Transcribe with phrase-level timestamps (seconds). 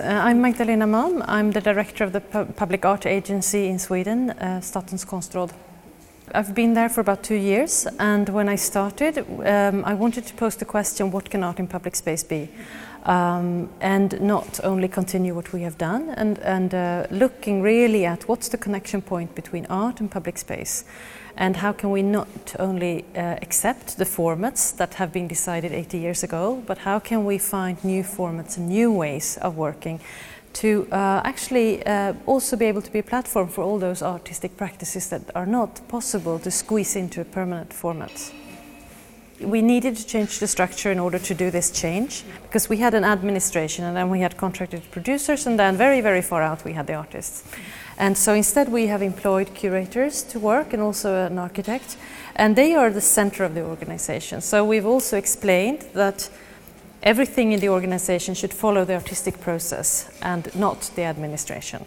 [0.00, 1.22] Uh, I'm Magdalena Malm.
[1.28, 5.50] I'm the director of the Pu Public Art Agency in Sweden, uh, Statens konstråd.
[6.34, 10.34] I've been there for about two years, and when I started, um, I wanted to
[10.34, 12.48] pose the question what can art in public space be?
[13.04, 18.28] Um, and not only continue what we have done, and, and uh, looking really at
[18.28, 20.84] what's the connection point between art and public space,
[21.36, 25.98] and how can we not only uh, accept the formats that have been decided 80
[25.98, 30.00] years ago, but how can we find new formats and new ways of working
[30.52, 34.56] to uh, actually uh, also be able to be a platform for all those artistic
[34.56, 38.32] practices that are not possible to squeeze into a permanent format.
[39.40, 42.94] We needed to change the structure in order to do this change because we had
[42.94, 46.72] an administration and then we had contracted producers and then very very far out we
[46.72, 47.44] had the artists.
[47.98, 51.96] And so instead we have employed curators to work and also an architect
[52.36, 54.40] and they are the center of the organization.
[54.40, 56.30] So we've also explained that
[57.02, 61.84] everything in the organization should follow the artistic process and not the administration.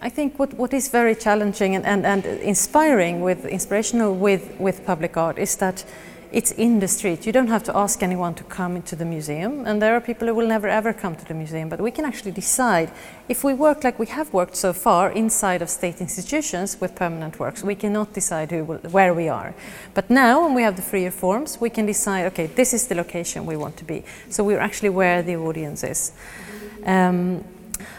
[0.00, 4.84] I think what, what is very challenging and, and, and inspiring with inspirational with, with
[4.84, 5.84] public art is that
[6.32, 7.26] it's in the street.
[7.26, 10.26] You don't have to ask anyone to come into the museum, and there are people
[10.28, 12.90] who will never ever come to the museum, but we can actually decide
[13.28, 17.38] if we work like we have worked so far inside of state institutions with permanent
[17.38, 19.54] works, we cannot decide will, where we are.
[19.94, 22.94] But now, when we have the freer forms, we can decide, okay, this is the
[22.94, 24.02] location we want to be.
[24.30, 26.12] So we're actually where the audience is.
[26.84, 27.44] Um,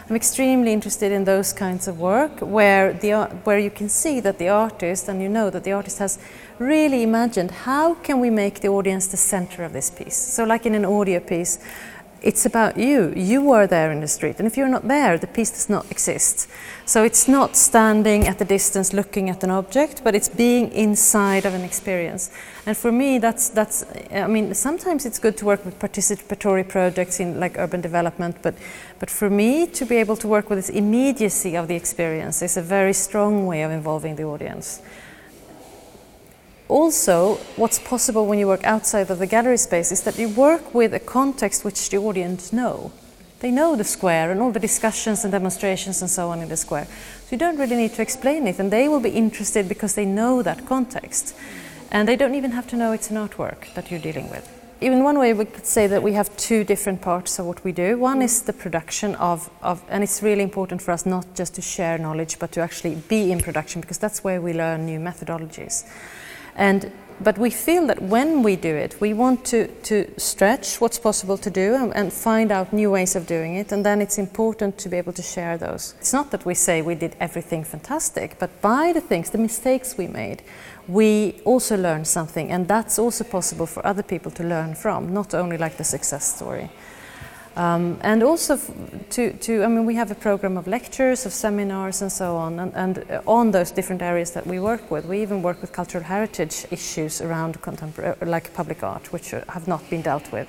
[0.08, 4.38] I'm extremely interested in those kinds of work where, the, where you can see that
[4.38, 6.18] the artist, and you know that the artist has
[6.58, 10.16] really imagined how can we make the audience the center of this piece.
[10.16, 11.58] So like in an audio piece,
[12.24, 13.12] it's about you.
[13.14, 14.36] You are there in the street.
[14.38, 16.48] And if you're not there, the piece does not exist.
[16.86, 21.44] So it's not standing at the distance looking at an object, but it's being inside
[21.44, 22.30] of an experience.
[22.64, 27.20] And for me, that's, that's I mean, sometimes it's good to work with participatory projects
[27.20, 28.54] in like urban development, but,
[28.98, 32.56] but for me, to be able to work with this immediacy of the experience is
[32.56, 34.80] a very strong way of involving the audience
[36.68, 40.74] also, what's possible when you work outside of the gallery space is that you work
[40.74, 42.90] with a context which the audience know.
[43.40, 46.56] They know the square and all the discussions and demonstrations and so on in the
[46.56, 46.86] square.
[46.86, 50.06] So you don't really need to explain it, and they will be interested because they
[50.06, 51.36] know that context.
[51.90, 54.48] And they don't even have to know it's an artwork that you're dealing with.
[54.80, 57.72] In one way, we could say that we have two different parts of what we
[57.72, 57.98] do.
[57.98, 61.62] One is the production of, of, and it's really important for us not just to
[61.62, 65.84] share knowledge, but to actually be in production, because that's where we learn new methodologies.
[66.56, 70.98] And, but we feel that when we do it, we want to, to stretch what's
[70.98, 74.18] possible to do and, and, find out new ways of doing it, and then it's
[74.18, 75.94] important to be able to share those.
[76.00, 79.96] It's not that we say we did everything fantastic, but by the things, the mistakes
[79.96, 80.42] we made,
[80.86, 85.34] we also learn something, and that's also possible for other people to learn from, not
[85.34, 86.70] only like the success story.
[87.56, 88.58] Um, and also
[89.10, 92.58] to, to, I mean, we have a program of lectures, of seminars and so on,
[92.58, 95.04] and, and uh, on those different areas that we work with.
[95.04, 99.68] We even work with cultural heritage issues around contemporary, uh, like public art, which have
[99.68, 100.48] not been dealt with.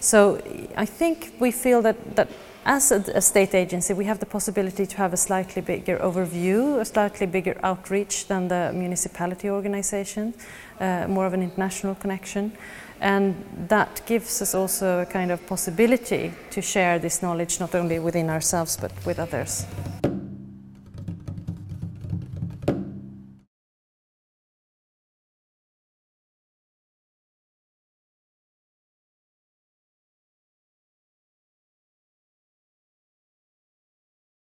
[0.00, 0.40] So
[0.76, 2.28] I think we feel that, that
[2.64, 6.80] as a, a, state agency, we have the possibility to have a slightly bigger overview,
[6.80, 10.32] a slightly bigger outreach than the municipality organization,
[10.80, 12.52] uh, more of an international connection.
[13.02, 13.34] And
[13.68, 18.30] that gives us also a kind of possibility to share this knowledge not only within
[18.30, 19.66] ourselves but with others.